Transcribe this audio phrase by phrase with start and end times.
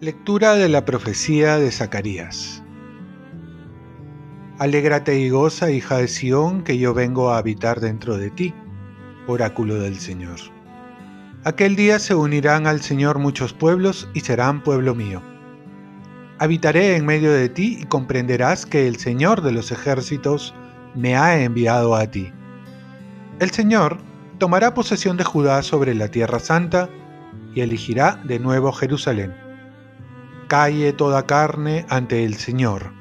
[0.00, 2.64] Lectura de la profecía de Zacarías.
[4.58, 8.54] Alégrate y goza, hija de Sión, que yo vengo a habitar dentro de ti,
[9.26, 10.38] oráculo del Señor.
[11.44, 15.22] Aquel día se unirán al Señor muchos pueblos y serán pueblo mío.
[16.40, 20.52] Habitaré en medio de ti y comprenderás que el Señor de los ejércitos
[20.96, 22.32] me ha enviado a ti.
[23.38, 23.98] El Señor
[24.38, 26.88] tomará posesión de Judá sobre la tierra santa
[27.54, 29.50] y elegirá de nuevo Jerusalén
[30.50, 32.92] calle toda carne ante el Señor,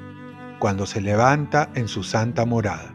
[0.60, 2.94] cuando se levanta en su santa morada.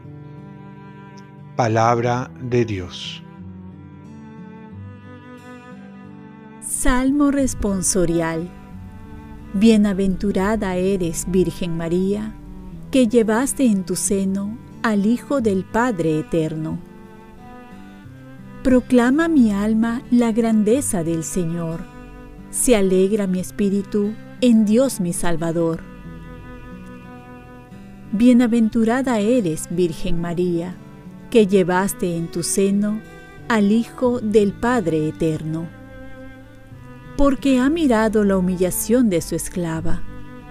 [1.57, 3.21] Palabra de Dios.
[6.61, 8.49] Salmo responsorial.
[9.57, 12.35] Bienaventurada eres, Virgen María,
[12.91, 16.77] que llevaste en tu seno al Hijo del Padre Eterno.
[18.63, 21.79] Proclama mi alma la grandeza del Señor.
[22.49, 25.79] Se alegra mi espíritu en Dios mi Salvador.
[28.11, 30.75] Bienaventurada eres, Virgen María,
[31.29, 32.99] que llevaste en tu seno
[33.47, 35.84] al Hijo del Padre Eterno.
[37.17, 40.01] Porque ha mirado la humillación de su esclava.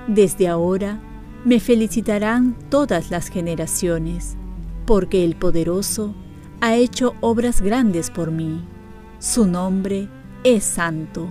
[0.09, 1.01] Desde ahora
[1.45, 4.37] me felicitarán todas las generaciones,
[4.87, 6.15] porque el poderoso
[6.61, 8.65] ha hecho obras grandes por mí.
[9.19, 10.09] Su nombre
[10.43, 11.31] es santo.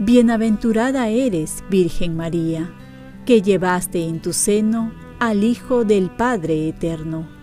[0.00, 2.72] Bienaventurada eres, Virgen María,
[3.24, 7.33] que llevaste en tu seno al Hijo del Padre Eterno.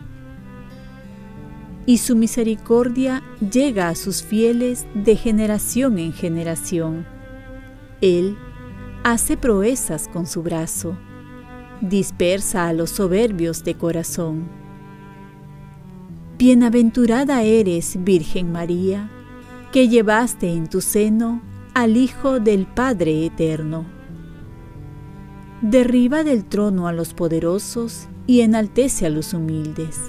[1.86, 7.06] Y su misericordia llega a sus fieles de generación en generación.
[8.02, 8.38] Él
[9.04, 10.98] hace proezas con su brazo,
[11.82, 14.48] dispersa a los soberbios de corazón.
[16.38, 19.09] Bienaventurada eres, Virgen María,
[19.72, 21.42] que llevaste en tu seno
[21.74, 23.86] al Hijo del Padre Eterno.
[25.62, 30.00] Derriba del trono a los poderosos y enaltece a los humildes.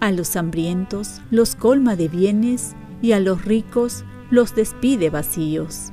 [0.00, 5.92] A los hambrientos los colma de bienes y a los ricos los despide vacíos.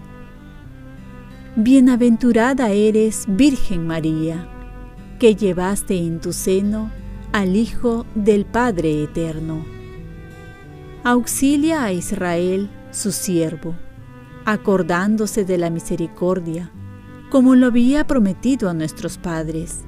[1.55, 4.47] Bienaventurada eres, Virgen María,
[5.19, 6.91] que llevaste en tu seno
[7.31, 9.65] al Hijo del Padre Eterno.
[11.03, 13.75] Auxilia a Israel, su siervo
[14.45, 16.71] acordándose de la misericordia,
[17.29, 19.85] como lo había prometido a nuestros padres,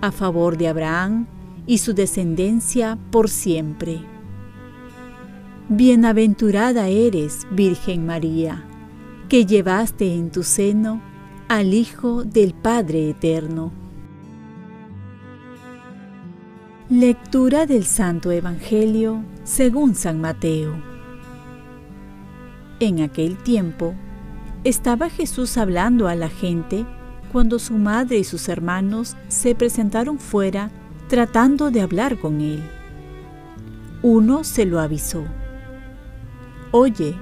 [0.00, 1.26] a favor de Abraham
[1.66, 4.00] y su descendencia por siempre.
[5.68, 8.64] Bienaventurada eres, Virgen María,
[9.28, 11.00] que llevaste en tu seno
[11.48, 13.72] al Hijo del Padre Eterno.
[16.90, 20.74] Lectura del Santo Evangelio según San Mateo.
[22.80, 23.94] En aquel tiempo,
[24.64, 26.84] estaba Jesús hablando a la gente
[27.32, 30.70] cuando su madre y sus hermanos se presentaron fuera
[31.12, 32.62] tratando de hablar con él.
[34.00, 35.22] Uno se lo avisó.
[36.70, 37.14] Oye,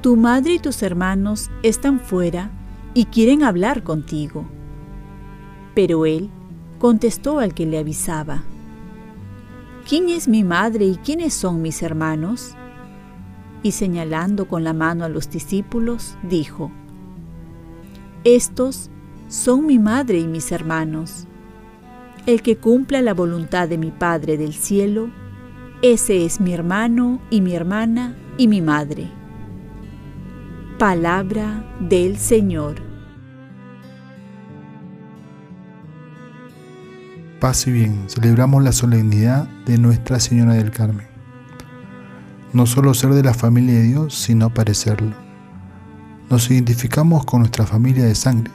[0.00, 2.50] tu madre y tus hermanos están fuera
[2.94, 4.44] y quieren hablar contigo.
[5.76, 6.30] Pero él
[6.80, 8.42] contestó al que le avisaba.
[9.88, 12.56] ¿Quién es mi madre y quiénes son mis hermanos?
[13.62, 16.72] y señalando con la mano a los discípulos, dijo,
[18.24, 18.90] Estos
[19.28, 21.28] son mi madre y mis hermanos.
[22.28, 25.08] El que cumpla la voluntad de mi Padre del cielo,
[25.80, 29.10] ese es mi hermano y mi hermana y mi madre.
[30.78, 32.82] Palabra del Señor.
[37.40, 41.08] Paz y bien, celebramos la solemnidad de Nuestra Señora del Carmen
[42.52, 45.14] no solo ser de la familia de Dios, sino parecerlo.
[46.30, 48.52] Nos identificamos con nuestra familia de sangre,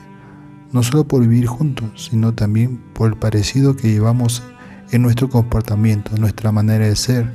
[0.74, 4.42] no solo por vivir juntos, sino también por el parecido que llevamos
[4.90, 7.32] en nuestro comportamiento, nuestra manera de ser.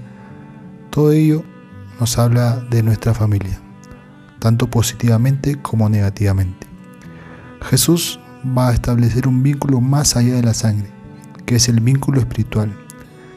[0.89, 1.45] Todo ello
[2.01, 3.61] nos habla de nuestra familia,
[4.39, 6.67] tanto positivamente como negativamente.
[7.61, 10.91] Jesús va a establecer un vínculo más allá de la sangre,
[11.45, 12.75] que es el vínculo espiritual,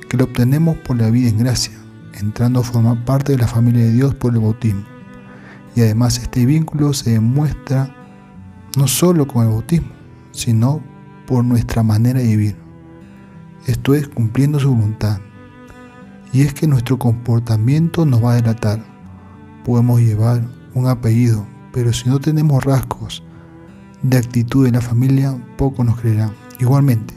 [0.08, 1.78] que lo obtenemos por la vida en gracia,
[2.20, 4.82] entrando a formar parte de la familia de Dios por el bautismo.
[5.76, 8.01] Y además este vínculo se demuestra
[8.76, 9.92] no solo con el bautismo,
[10.32, 10.82] sino
[11.26, 12.56] por nuestra manera de vivir.
[13.66, 15.20] Esto es cumpliendo su voluntad.
[16.32, 18.82] Y es que nuestro comportamiento nos va a delatar.
[19.64, 20.42] Podemos llevar
[20.74, 23.22] un apellido, pero si no tenemos rasgos
[24.02, 26.32] de actitud de la familia, poco nos creerán.
[26.58, 27.14] Igualmente,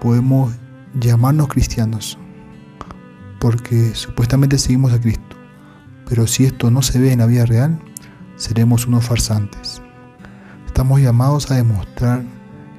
[0.00, 0.52] podemos
[0.98, 2.18] llamarnos cristianos,
[3.40, 5.36] porque supuestamente seguimos a Cristo,
[6.08, 7.80] pero si esto no se ve en la vida real,
[8.36, 9.80] seremos unos farsantes.
[10.80, 12.24] Estamos llamados a demostrar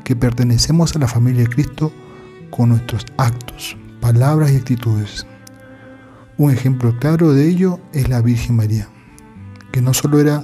[0.04, 1.94] que pertenecemos a la familia de Cristo
[2.50, 5.28] con nuestros actos, palabras y actitudes.
[6.36, 8.88] Un ejemplo claro de ello es la Virgen María,
[9.72, 10.44] que no solo era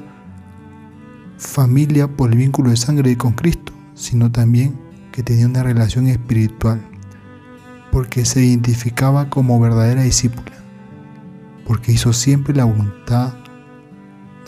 [1.40, 4.80] familia por el vínculo de sangre con Cristo, sino también
[5.12, 6.80] que tenía una relación espiritual,
[7.92, 10.54] porque se identificaba como verdadera discípula,
[11.66, 13.34] porque hizo siempre la voluntad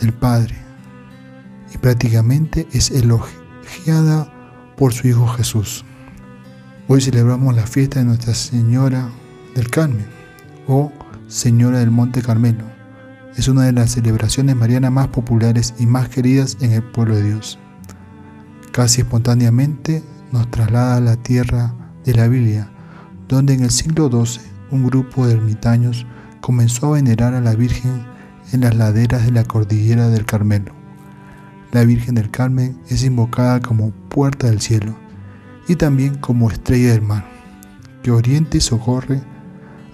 [0.00, 0.59] del Padre
[1.72, 4.32] y prácticamente es elogiada
[4.76, 5.84] por su Hijo Jesús.
[6.88, 9.10] Hoy celebramos la fiesta de Nuestra Señora
[9.54, 10.06] del Carmen
[10.66, 10.92] o
[11.28, 12.64] Señora del Monte Carmelo.
[13.36, 17.24] Es una de las celebraciones marianas más populares y más queridas en el pueblo de
[17.24, 17.58] Dios.
[18.72, 20.02] Casi espontáneamente
[20.32, 21.74] nos traslada a la tierra
[22.04, 22.70] de la Biblia,
[23.28, 24.40] donde en el siglo XII
[24.70, 26.06] un grupo de ermitaños
[26.40, 28.04] comenzó a venerar a la Virgen
[28.52, 30.79] en las laderas de la cordillera del Carmelo.
[31.72, 34.96] La Virgen del Carmen es invocada como puerta del cielo
[35.68, 37.24] y también como estrella del mar,
[38.02, 39.22] que orienta y socorre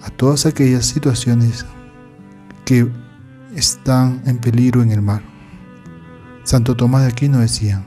[0.01, 1.65] a todas aquellas situaciones
[2.65, 2.89] que
[3.55, 5.21] están en peligro en el mar.
[6.43, 7.83] Santo Tomás de Aquino decía,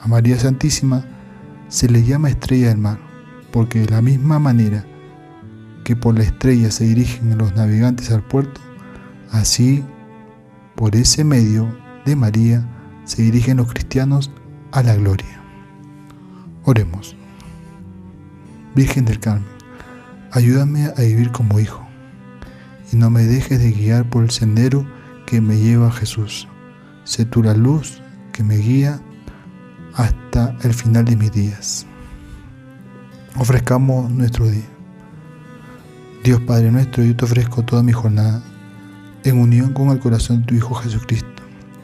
[0.00, 1.04] a María Santísima
[1.68, 2.98] se le llama estrella del mar,
[3.50, 4.84] porque de la misma manera
[5.82, 8.60] que por la estrella se dirigen los navegantes al puerto,
[9.32, 9.82] así
[10.76, 12.64] por ese medio de María
[13.04, 14.30] se dirigen los cristianos
[14.72, 15.40] a la gloria.
[16.64, 17.16] Oremos.
[18.74, 19.48] Virgen del Carmen,
[20.32, 21.86] ayúdame a vivir como hijo
[22.92, 24.86] y no me dejes de guiar por el sendero
[25.26, 26.48] que me lleva a Jesús.
[27.04, 28.02] Sé tú la luz
[28.32, 29.00] que me guía
[29.94, 31.86] hasta el final de mis días.
[33.36, 34.68] Ofrezcamos nuestro día.
[36.24, 38.42] Dios Padre nuestro, yo te ofrezco toda mi jornada
[39.24, 41.33] en unión con el corazón de tu Hijo Jesucristo,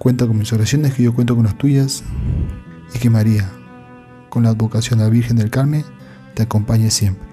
[0.00, 2.04] Cuenta con mis oraciones, que yo cuento con las tuyas,
[2.94, 3.52] y que María,
[4.30, 5.84] con la advocación de la Virgen del Carmen,
[6.34, 7.29] te acompañe siempre.